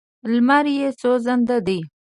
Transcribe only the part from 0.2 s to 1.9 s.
لمر یې سوځنده دی.